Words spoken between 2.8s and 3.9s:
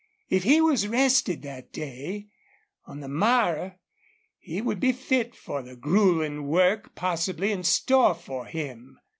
on the morrow